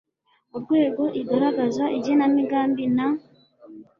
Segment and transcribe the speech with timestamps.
[0.55, 3.07] urwego igaragaza igenamigambi na